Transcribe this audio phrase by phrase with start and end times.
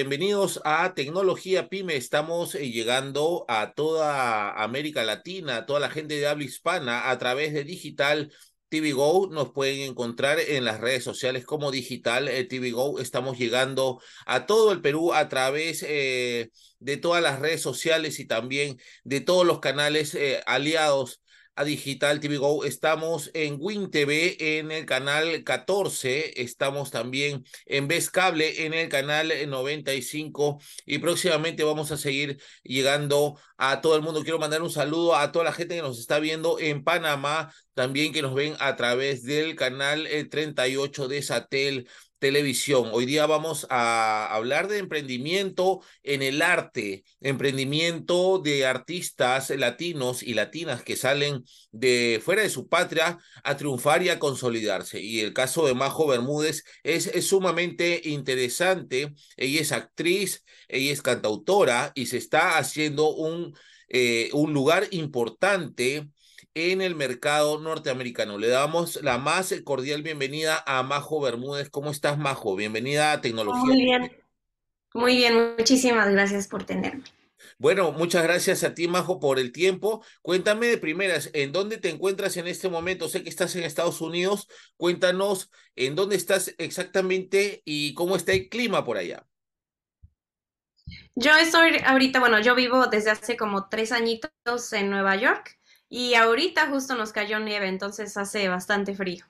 [0.00, 1.94] bienvenidos a Tecnología Pyme.
[1.94, 7.18] Estamos eh, llegando a toda América Latina, a toda la gente de habla hispana a
[7.18, 8.32] través de Digital
[8.70, 9.28] TV Go.
[9.30, 12.98] Nos pueden encontrar en las redes sociales como Digital eh, TV Go.
[12.98, 18.26] Estamos llegando a todo el Perú a través eh, de todas las redes sociales y
[18.26, 21.20] también de todos los canales aliados
[21.64, 22.64] Digital TV Go.
[22.64, 26.42] Estamos en Win TV en el canal 14.
[26.42, 30.60] Estamos también en Vez Cable en el canal 95.
[30.86, 34.22] Y próximamente vamos a seguir llegando a todo el mundo.
[34.22, 37.52] Quiero mandar un saludo a toda la gente que nos está viendo en Panamá.
[37.74, 41.88] También que nos ven a través del canal 38 de Satel
[42.20, 42.90] televisión.
[42.92, 50.34] Hoy día vamos a hablar de emprendimiento en el arte, emprendimiento de artistas latinos y
[50.34, 55.00] latinas que salen de fuera de su patria a triunfar y a consolidarse.
[55.00, 59.14] Y el caso de Majo Bermúdez es, sumamente interesante.
[59.36, 63.56] Ella es actriz, ella es cantautora y se está haciendo un,
[63.88, 66.08] eh, un lugar importante
[66.60, 68.36] en el mercado norteamericano.
[68.36, 71.70] Le damos la más cordial bienvenida a Majo Bermúdez.
[71.70, 72.54] ¿Cómo estás, Majo?
[72.54, 73.64] Bienvenida a Tecnología.
[73.64, 74.12] Muy bien,
[74.92, 77.04] muy bien, muchísimas gracias por tenerme.
[77.58, 80.04] Bueno, muchas gracias a ti, Majo, por el tiempo.
[80.22, 83.08] Cuéntame de primeras, ¿en dónde te encuentras en este momento?
[83.08, 84.46] Sé que estás en Estados Unidos.
[84.76, 89.26] Cuéntanos en dónde estás exactamente y cómo está el clima por allá.
[91.14, 95.59] Yo estoy ahorita, bueno, yo vivo desde hace como tres añitos en Nueva York
[95.90, 99.26] y ahorita justo nos cayó nieve, entonces hace bastante frío.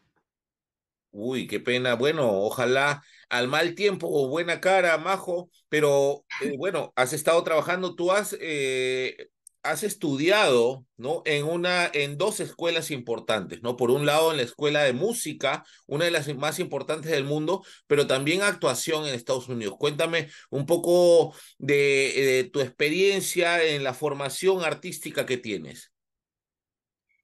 [1.13, 1.95] Uy, qué pena.
[1.95, 7.97] Bueno, ojalá al mal tiempo o buena cara, Majo, pero eh, bueno, has estado trabajando,
[7.97, 9.29] tú has, eh,
[9.63, 11.23] has estudiado, ¿no?
[11.25, 13.77] En una, en dos escuelas importantes, ¿no?
[13.77, 17.65] Por un lado, en la escuela de música, una de las más importantes del mundo,
[17.89, 19.77] pero también actuación en Estados Unidos.
[19.79, 21.75] Cuéntame un poco de,
[22.17, 25.91] de tu experiencia en la formación artística que tienes.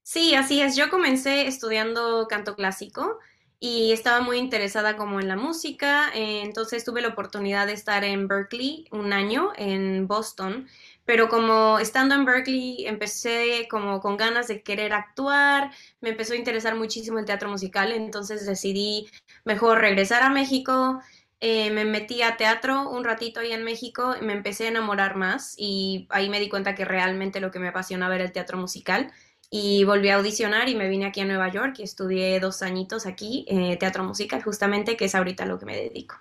[0.09, 0.77] Sí, así es.
[0.77, 3.19] Yo comencé estudiando canto clásico
[3.59, 8.05] y estaba muy interesada como en la música, eh, entonces tuve la oportunidad de estar
[8.05, 10.69] en Berkeley un año en Boston,
[11.03, 16.37] pero como estando en Berkeley empecé como con ganas de querer actuar, me empezó a
[16.37, 19.09] interesar muchísimo el teatro musical, entonces decidí
[19.43, 21.01] mejor regresar a México.
[21.39, 25.53] Eh, me metí a teatro un ratito ahí en México, me empecé a enamorar más
[25.57, 29.11] y ahí me di cuenta que realmente lo que me apasionaba era el teatro musical
[29.49, 33.05] y volví a audicionar y me vine aquí a Nueva York y estudié dos añitos
[33.05, 36.15] aquí, eh, teatro musical, justamente, que es ahorita lo que me dedico.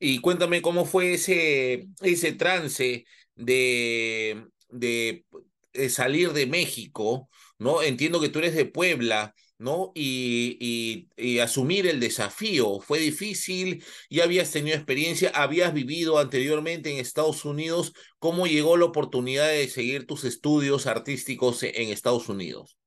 [0.00, 3.04] Y cuéntame cómo fue ese, ese trance
[3.34, 5.26] de, de,
[5.72, 7.82] de salir de México, ¿no?
[7.82, 9.92] Entiendo que tú eres de Puebla, ¿no?
[9.94, 12.80] Y, y, asumir el desafío.
[12.80, 17.92] Fue difícil, ya habías tenido experiencia, habías vivido anteriormente en Estados Unidos.
[18.18, 22.78] ¿Cómo llegó la oportunidad de seguir tus estudios artísticos e, en Estados Unidos?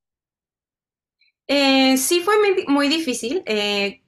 [1.47, 2.35] Eh, sí, fue
[2.67, 3.43] muy, difícil.
[3.45, 4.01] Eh,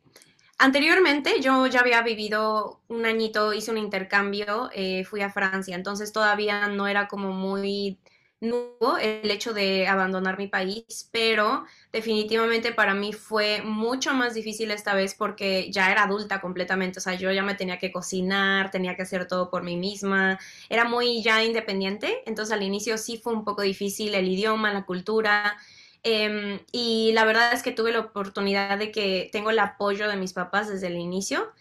[0.58, 6.14] anteriormente yo ya había vivido un añito, hice un intercambio, eh, fui a Francia, entonces
[6.14, 8.00] todavía no era como muy
[8.44, 14.72] nuevo el hecho de abandonar mi país, pero definitivamente para mí fue mucho más difícil
[14.72, 18.72] esta vez porque ya era adulta completamente, o sea, yo ya me tenía que cocinar,
[18.72, 20.40] tenía que hacer todo por mí misma,
[20.70, 24.86] era muy ya independiente, entonces al inicio sí fue un poco difícil el idioma, la
[24.86, 25.58] cultura,
[26.04, 30.18] em, y la verdad es que tuve la oportunidad de que tengo el apoyo de
[30.18, 31.52] mis papás desde el inicio.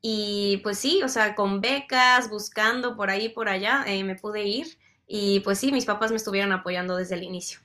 [0.00, 4.44] Y pues sí, o sea, con becas, buscando por ahí, por allá, eh, me pude
[4.44, 4.78] ir.
[5.08, 7.58] Y pues sí, mis papás me estuvieron apoyando desde el inicio.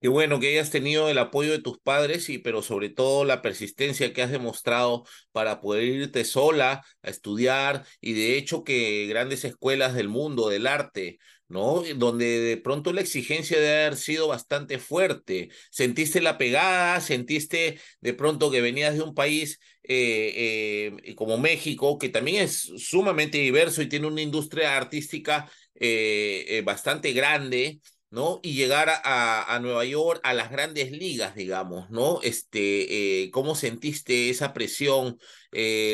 [0.00, 3.40] Qué bueno que hayas tenido el apoyo de tus padres, y, pero sobre todo la
[3.40, 9.44] persistencia que has demostrado para poder irte sola a estudiar y de hecho que grandes
[9.46, 11.18] escuelas del mundo, del arte,
[11.48, 11.82] ¿no?
[11.96, 15.50] Donde de pronto la exigencia debe haber sido bastante fuerte.
[15.70, 17.00] ¿Sentiste la pegada?
[17.00, 22.72] ¿Sentiste de pronto que venías de un país eh, eh, como México, que también es
[22.78, 27.80] sumamente diverso y tiene una industria artística eh, bastante grande,
[28.10, 28.40] ¿no?
[28.42, 32.20] Y llegar a, a, Nueva York, a las grandes ligas, digamos, ¿no?
[32.22, 35.18] Este, ¿cómo sentiste esa presión?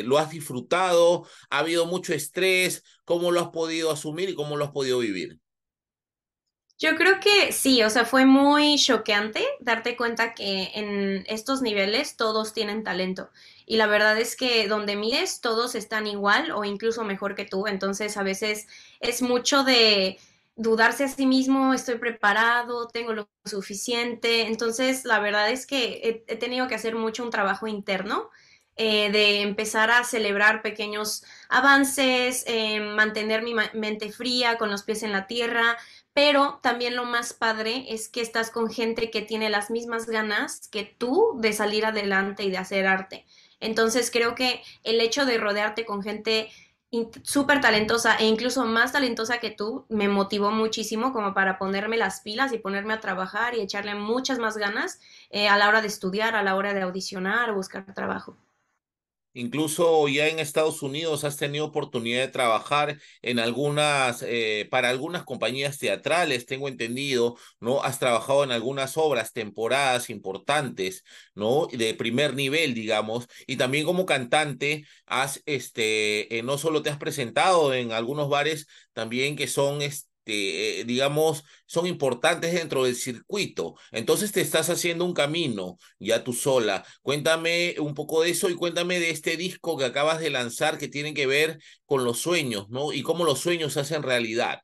[0.05, 1.27] ¿Lo has disfrutado?
[1.49, 2.83] ¿Ha habido mucho estrés?
[3.05, 5.40] ¿Cómo lo has podido asumir y cómo lo has podido vivir?
[6.81, 12.17] Yo creo que sí, o sea, fue muy choqueante darte cuenta que en estos niveles
[12.17, 13.29] todos tienen talento.
[13.67, 17.67] Y la verdad es que donde mires, todos están igual o incluso mejor que tú.
[17.67, 18.65] Entonces, a veces
[18.99, 20.17] es mucho de
[20.55, 24.47] dudarse a sí mismo, estoy preparado, tengo lo suficiente.
[24.47, 28.31] Entonces, la verdad es que he, tenido que hacer mucho un trabajo interno
[28.75, 35.03] eh, de empezar a celebrar pequeños avances, eh, mantener mi mente fría, con los pies
[35.03, 35.77] en la tierra,
[36.13, 40.67] pero también lo más padre es que estás con gente que tiene las mismas ganas
[40.69, 43.25] que tú de salir adelante y de hacer arte.
[43.59, 46.49] Entonces creo que el hecho de rodearte con gente
[47.23, 52.19] súper talentosa e incluso más talentosa que tú me motivó muchísimo como para ponerme las
[52.19, 54.99] pilas y ponerme a trabajar y echarle muchas más ganas
[55.29, 58.35] eh, a la hora de estudiar, a la hora de audicionar buscar trabajo.
[59.33, 65.23] Incluso ya en Estados Unidos has tenido oportunidad de trabajar en algunas, eh, para algunas
[65.23, 67.81] compañías teatrales, tengo entendido, ¿no?
[67.83, 71.67] Has trabajado en algunas obras, temporadas importantes, ¿no?
[71.71, 76.97] De primer nivel, digamos, y también como cantante has, este, eh, no solo te has
[76.97, 79.81] presentado en algunos bares, también que son,
[80.25, 83.75] eh, digamos, son importantes dentro del circuito.
[83.91, 86.85] Entonces te estás haciendo un camino ya tú sola.
[87.01, 90.87] Cuéntame un poco de eso y cuéntame de este disco que acabas de lanzar que
[90.87, 92.93] tiene que ver con los sueños, ¿no?
[92.93, 94.61] Y cómo los sueños se hacen realidad.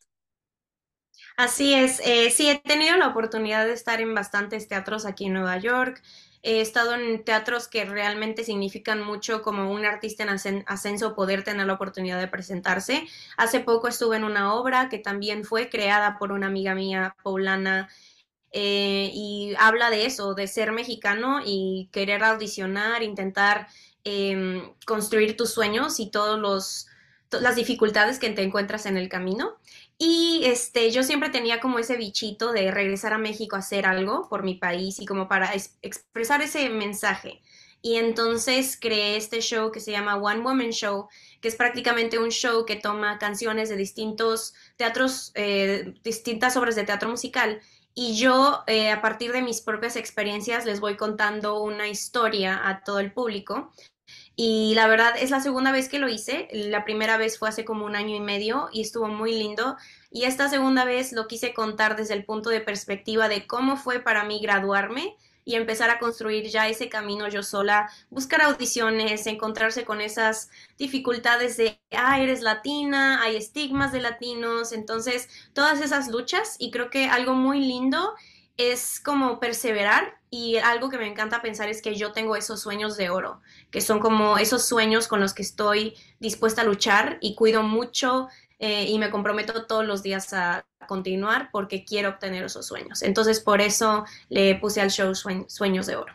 [1.37, 5.33] Así es, eh, sí, he tenido la oportunidad de estar en bastantes teatros aquí en
[5.33, 6.01] Nueva York,
[6.43, 11.67] He estado en teatros que realmente significan mucho como un artista en ascenso poder tener
[11.67, 13.07] la oportunidad de presentarse.
[13.37, 17.89] Hace poco estuve en una obra que también fue creada por una amiga mía poblana
[18.51, 23.67] eh, y habla de eso, de ser mexicano y querer audicionar, intentar
[24.03, 26.87] em, construir tus sueños y todos los
[27.29, 29.57] las dificultades que te encuentras en el camino.
[29.99, 34.29] Y este, yo siempre tenía como ese bichito de regresar a México a hacer algo
[34.29, 35.51] por mi país y como para
[35.81, 37.41] expresar ese mensaje.
[37.81, 41.07] Y entonces creé este show que se llama One Woman Show,
[41.41, 46.83] que es prácticamente un show que toma canciones de distintos teatros, eh, distintas obras de
[46.83, 47.61] teatro musical.
[47.95, 52.83] Y yo, eh, a partir de mis propias experiencias, les voy contando una historia a
[52.83, 53.71] todo el público
[54.39, 56.47] y la verdad es la segunda vez que lo hice.
[56.51, 59.77] La primera vez fue hace como un año y medio y estuvo muy lindo.
[60.11, 63.99] Y esta segunda vez lo quise contar desde el punto de perspectiva de cómo fue
[63.99, 69.85] para mí graduarme y empezar a construir ya ese camino yo sola, buscar audiciones, encontrarse
[69.85, 76.57] con esas dificultades de, ah, eres latina, hay estigmas de latinos, entonces todas esas luchas
[76.59, 78.13] y creo que algo muy lindo
[78.57, 82.97] es como perseverar y algo que me encanta pensar es que yo tengo esos sueños
[82.97, 83.41] de oro,
[83.71, 88.27] que son como esos sueños con los que estoy dispuesta a luchar y cuido mucho
[88.59, 93.03] eh, y me comprometo todos los días a continuar porque quiero obtener esos sueños.
[93.03, 96.13] Entonces por eso le puse al show Sueños de Oro.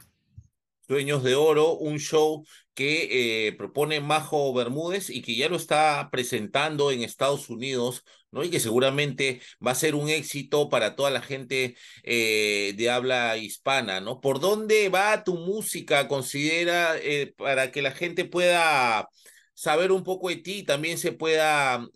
[0.86, 2.44] Sueños de Oro, un show
[2.74, 8.42] que eh, propone Majo Bermúdez y que ya lo está presentando en Estados Unidos, ¿no?
[8.44, 13.36] Y que seguramente va a ser un éxito para toda la gente eh, de habla
[13.36, 14.20] hispana, ¿no?
[14.20, 16.08] ¿Por dónde va tu música?
[16.08, 19.08] Considera eh, para que la gente pueda
[19.54, 21.86] saber un poco de ti, también se pueda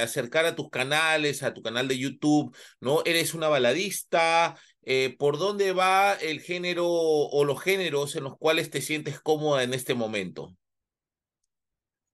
[0.00, 3.02] acercar a tus canales, a tu canal de YouTube, ¿no?
[3.04, 4.56] ¿Eres una baladista?
[4.82, 9.62] Eh, ¿por dónde va el género o los géneros en los cuales te sientes cómoda
[9.62, 10.56] en este momento?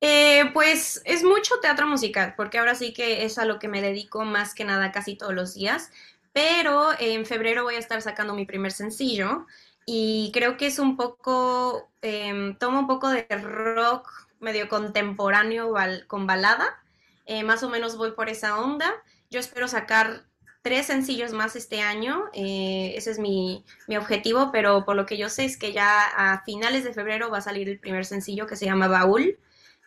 [0.00, 3.81] Eh, pues es mucho teatro musical, porque ahora sí que es a lo que me
[3.81, 5.91] dedico más que nada casi todos los días,
[6.33, 9.47] pero en febrero voy a estar sacando mi primer sencillo
[9.87, 14.11] y creo que es un poco, eh, toma un poco de rock
[14.41, 15.73] medio contemporáneo
[16.09, 16.83] con balada,
[17.26, 18.93] eh, más o menos voy por esa onda.
[19.31, 20.25] Yo espero sacar
[20.62, 22.25] tres sencillos más este año.
[22.33, 23.65] Eh, ese es mi,
[23.97, 27.38] objetivo, pero por lo que yo sé es que ya a finales de febrero va
[27.38, 29.38] a salir el primer sencillo que se llama Baúl.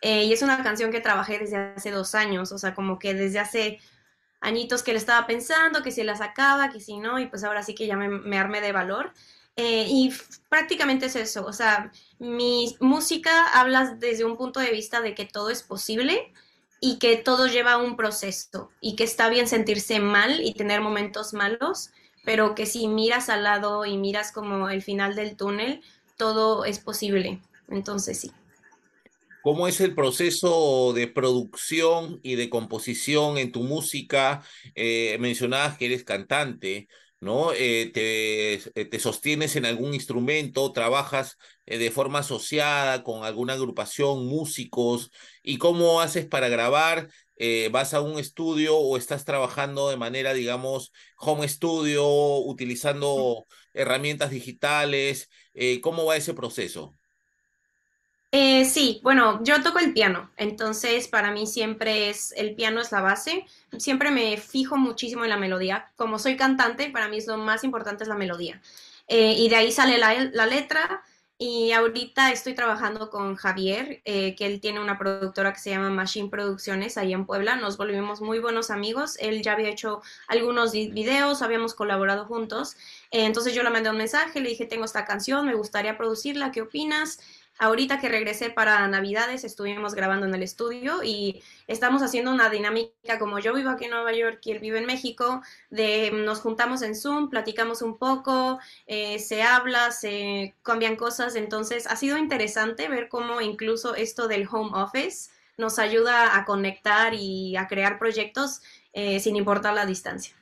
[0.02, 3.14] Eh, y es una canción que trabajé desde hace dos años, o sea, como que
[3.14, 3.78] desde hace
[4.40, 7.62] añitos que le estaba pensando, que si la sacaba, que si no, y pues ahora
[7.62, 9.12] sí que ya me, armé de valor.
[9.56, 10.12] Eh, y
[10.48, 15.26] prácticamente es eso, o sea, mi música habla desde un punto de vista de que
[15.26, 16.32] todo es posible,
[16.80, 21.34] y que todo lleva un proceso y que está bien sentirse mal y tener momentos
[21.34, 21.90] malos,
[22.24, 25.82] pero que si miras al lado y miras como el final del túnel,
[26.16, 27.40] todo es posible.
[27.68, 28.32] Entonces sí.
[29.42, 34.42] ¿Cómo es el proceso de producción y de composición en tu música?
[34.74, 36.88] Eh, mencionabas que eres cantante.
[37.20, 37.52] ¿no?
[37.52, 44.26] Eh, te, eh, te, sostienes en algún instrumento, trabajas de forma asociada con alguna agrupación,
[44.26, 45.10] músicos,
[45.42, 47.10] y cómo haces para grabar,
[47.70, 52.04] vas a un estudio o estás trabajando de manera, digamos, home studio,
[52.38, 55.28] utilizando herramientas digitales,
[55.82, 56.99] ¿cómo va ese proceso?
[58.32, 62.92] Eh, sí, bueno, yo toco el piano, entonces para mí siempre es, el piano es
[62.92, 63.44] la base,
[63.76, 68.04] siempre me fijo muchísimo en la melodía, como soy cantante, para mí lo más importante
[68.04, 68.62] es la melodía.
[69.08, 71.02] Eh, y de ahí sale la, letra,
[71.36, 75.90] y ahorita estoy trabajando con Javier, eh, que él tiene una productora que se llama
[75.90, 77.56] Machine Producciones ahí en Puebla.
[77.56, 79.16] Nos volvimos muy buenos amigos.
[79.18, 82.76] Él ya había hecho algunos videos, habíamos colaborado juntos.
[83.10, 86.52] Eh, entonces yo le mandé un mensaje, le dije, tengo esta canción, me gustaría producirla,
[86.52, 87.18] ¿qué opinas?
[87.62, 93.18] Ahorita que regresé para Navidades, estuvimos grabando en el estudio y estamos haciendo una dinámica
[93.18, 96.80] como yo vivo aquí en Nueva York y él vive en México, de nos juntamos
[96.80, 102.88] en Zoom, platicamos un poco, eh, se habla, se cambian cosas, entonces ha sido interesante
[102.88, 108.62] ver cómo incluso esto del home office nos ayuda a conectar y a crear proyectos
[108.94, 110.34] eh, sin importar la distancia.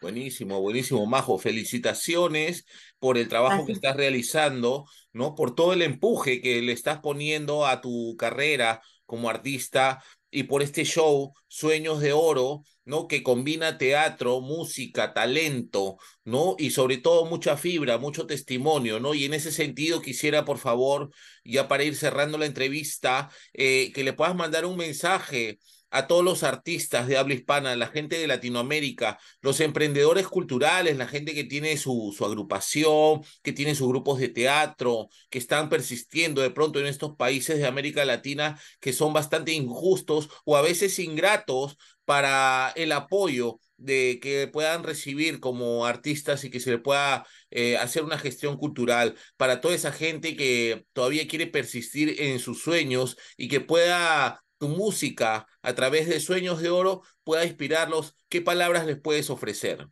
[0.00, 1.38] Buenísimo, buenísimo, Majo.
[1.38, 2.64] Felicitaciones
[3.00, 5.34] por el trabajo que estás realizando, ¿no?
[5.34, 10.62] Por todo el empuje que le estás poniendo a tu carrera como artista y por
[10.62, 13.08] este show, Sueños de Oro, ¿no?
[13.08, 16.54] Que combina teatro, música, talento, ¿no?
[16.58, 19.14] Y sobre todo mucha fibra, mucho testimonio, ¿no?
[19.14, 21.10] Y en ese sentido quisiera, por favor,
[21.44, 25.58] ya para ir cerrando la entrevista, eh, que le puedas mandar un mensaje
[25.90, 31.06] a todos los artistas de habla hispana, la gente de Latinoamérica, los emprendedores culturales, la
[31.06, 36.42] gente que tiene su, su agrupación, que tiene sus grupos de teatro, que están persistiendo
[36.42, 40.98] de pronto en estos países de América Latina que son bastante injustos o a veces
[40.98, 47.26] ingratos para el apoyo de que puedan recibir como artistas y que se le pueda
[47.50, 52.62] eh, hacer una gestión cultural para toda esa gente que todavía quiere persistir en sus
[52.62, 58.40] sueños y que pueda tu música a través de Sueños de Oro pueda inspirarlos, ¿qué
[58.42, 59.88] palabras les puedes ofrecer?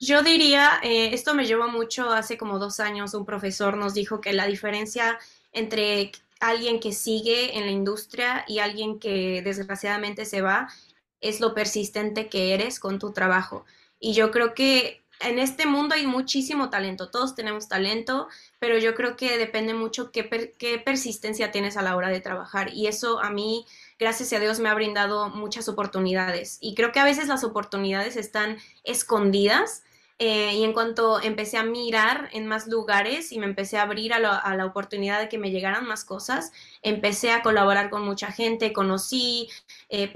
[0.00, 4.20] Yo diría, eh, esto me llevó mucho, hace como dos años un profesor nos dijo
[4.20, 5.18] que la diferencia
[5.52, 10.68] entre alguien que sigue en la industria y alguien que desgraciadamente se va
[11.20, 13.64] es lo persistente que eres con tu trabajo.
[13.98, 18.94] Y yo creo que en este mundo hay muchísimo talento, todos tenemos talento, pero yo
[18.94, 22.72] creo que depende mucho qué, qué, persistencia tienes a la hora de trabajar.
[22.72, 23.66] Y eso a mí,
[23.98, 26.58] gracias a Dios, me ha brindado muchas oportunidades.
[26.60, 29.82] Y creo que a veces las oportunidades están escondidas.
[30.20, 34.12] Eh, y en cuanto empecé a mirar en más lugares y me empecé a abrir
[34.12, 36.50] a, a la oportunidad de que me llegaran más cosas,
[36.82, 39.48] empecé a colaborar con mucha gente, conocí,
[39.88, 40.08] eh,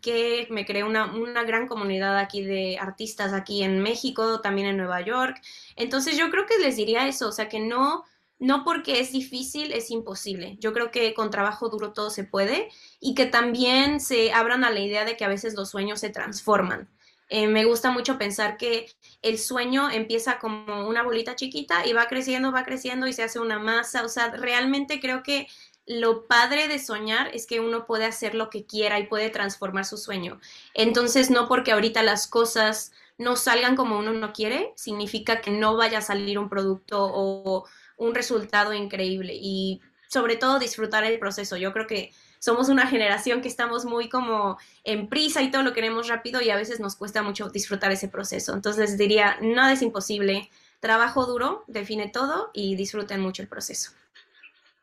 [0.00, 4.76] que me creé una, una, gran comunidad aquí de artistas aquí en México, también en
[4.76, 5.40] Nueva York.
[5.76, 8.04] Entonces yo creo que les diría eso, o sea, que no,
[8.38, 10.56] no porque es difícil es imposible.
[10.60, 14.70] Yo creo que con trabajo duro todo se puede y que también se abran a
[14.70, 16.88] la idea de que a veces los sueños se transforman.
[17.28, 18.90] Eh, me gusta mucho pensar que
[19.22, 23.38] el sueño empieza como una bolita chiquita y va creciendo, va creciendo y se hace
[23.38, 24.04] una masa.
[24.04, 25.46] O sea, realmente creo que
[25.90, 29.84] lo padre de soñar es que uno puede hacer lo que quiera y puede transformar
[29.84, 30.38] su sueño.
[30.72, 35.76] Entonces, no porque ahorita las cosas no salgan como uno no quiere, significa que no
[35.76, 37.64] vaya a salir un producto o
[37.96, 39.34] un resultado increíble.
[39.34, 41.56] Y sobre todo disfrutar el proceso.
[41.56, 45.72] Yo creo que somos una generación que estamos muy como en prisa y todo lo
[45.72, 48.54] queremos rápido y a veces nos cuesta mucho disfrutar ese proceso.
[48.54, 53.90] Entonces diría, nada es imposible, trabajo duro, define todo y disfruten mucho el proceso.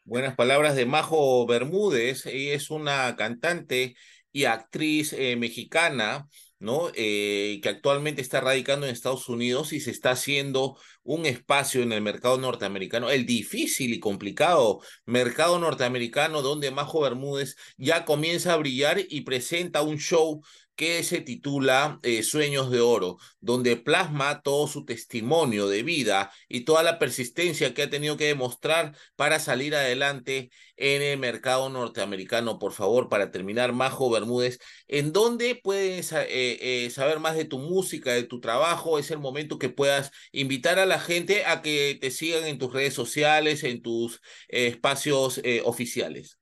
[0.08, 2.26] Buenas palabras de Majo Bermúdez.
[2.28, 3.98] Ella es una cantante
[4.32, 6.90] y actriz eh, mexicana, ¿no?
[6.96, 11.92] Eh, que actualmente está radicando en Estados Unidos y se está haciendo un espacio en
[11.92, 18.58] el mercado norteamericano, el difícil y complicado mercado norteamericano donde Majo Bermúdez ya comienza a
[18.58, 20.42] brillar y presenta un show
[20.78, 26.62] que se titula eh, Sueños de Oro, donde plasma todo su testimonio de vida y
[26.62, 32.60] toda la persistencia que ha tenido que demostrar para salir adelante en el mercado norteamericano.
[32.60, 37.58] Por favor, para terminar, Majo Bermúdez, ¿en dónde puedes eh, eh, saber más de tu
[37.58, 39.00] música, de tu trabajo?
[39.00, 42.72] Es el momento que puedas invitar a la gente a que te sigan en tus
[42.72, 46.38] redes sociales, en tus espacios oficiales.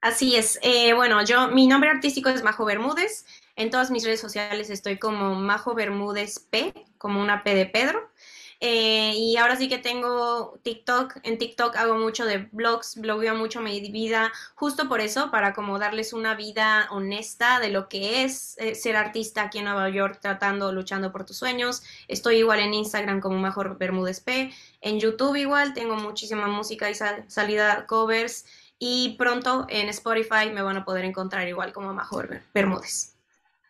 [0.00, 0.58] Así es.
[0.96, 3.24] bueno, yo, mi nombre artístico es Majo Bermúdez.
[3.56, 8.10] En todas mis redes sociales estoy como Majo Bermúdez P, como una P de Pedro.
[8.64, 11.16] Eh, y ahora sí que tengo TikTok.
[11.24, 15.80] En TikTok hago mucho de blogs, blogueo mucho mi vida, justo por eso, para como
[15.80, 20.20] darles una vida honesta de lo que es eh, ser artista aquí en Nueva York,
[20.22, 21.82] tratando, luchando por tus sueños.
[22.06, 24.52] Estoy igual en Instagram como Majo Bermúdez P.
[24.80, 28.46] En YouTube igual, tengo muchísima música y salida covers.
[28.78, 32.22] Y pronto en Spotify me van a poder encontrar igual como Majo
[32.54, 33.11] Bermúdez.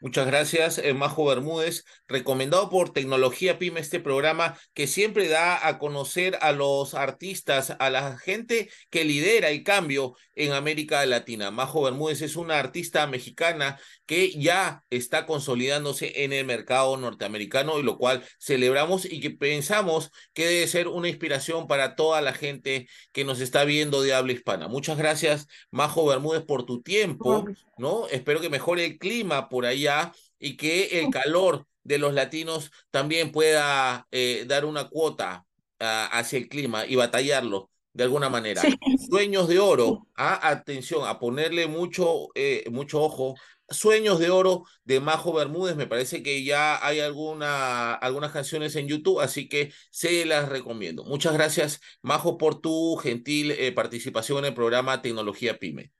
[0.03, 5.79] Muchas gracias, eh, Majo Bermúdez, recomendado por Tecnología Pyme, este programa que siempre da a
[5.79, 11.53] conocer a los artistas, a la gente que lidera el cambio en América Latina.
[11.53, 17.85] Majo Bermúdez es una artista mexicana que ya está consolidándose en el mercado norteamericano y
[17.85, 22.89] lo cual celebramos y que pensamos que debe ser una inspiración para toda la gente
[23.13, 24.67] que nos está viendo de habla hispana.
[24.67, 27.47] Muchas gracias, Majo Bermúdez, por tu tiempo,
[27.83, 28.07] ¿no?
[28.09, 33.33] Espero que mejore el clima por allá y que el calor de los latinos también
[33.33, 35.45] pueda eh, dar una cuota
[35.81, 38.63] uh, hacia el clima y batallarlo de alguna manera.
[38.63, 38.75] Sí.
[39.11, 40.49] Sueños de oro, ¿ah?
[40.49, 43.35] atención, a ponerle mucho, eh, mucho ojo
[43.69, 45.77] Sueños de Oro de Majo Bermúdez.
[45.77, 51.05] Me parece que ya hay alguna, algunas canciones en YouTube, así que se las recomiendo.
[51.05, 55.91] Muchas gracias, Majo, por tu gentil eh, participación en el programa Tecnología Pyme.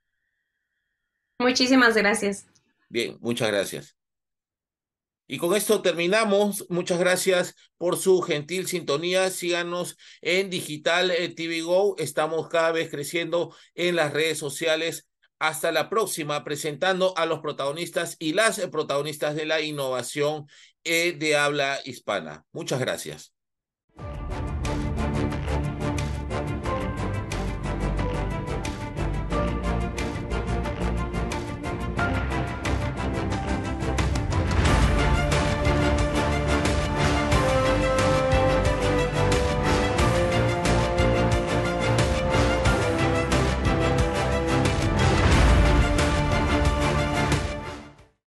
[1.43, 2.47] Muchísimas gracias.
[2.89, 3.95] Bien, muchas gracias.
[5.27, 6.65] Y con esto terminamos.
[6.69, 9.29] Muchas gracias por su gentil sintonía.
[9.29, 11.95] Síganos en Digital eh, TV Go.
[11.97, 15.07] Estamos cada vez creciendo en las redes sociales
[15.39, 20.47] hasta la próxima, presentando a los protagonistas y las protagonistas de la innovación
[20.83, 22.45] eh, de habla hispana.
[22.51, 23.32] Muchas gracias.